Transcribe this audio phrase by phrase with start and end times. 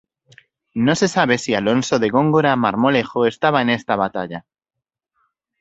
[0.73, 4.47] No se sabe si Alonso de Góngora Marmolejo estaba en esta batalla.